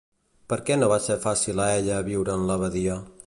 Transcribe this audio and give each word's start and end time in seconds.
Per 0.53 0.57
què 0.69 0.77
no 0.79 0.87
va 0.91 0.97
ser 1.09 1.17
fàcil 1.27 1.61
per 1.63 1.67
a 1.67 1.77
ella 1.83 2.01
viure 2.09 2.39
en 2.39 2.49
l'abadia? 2.53 2.97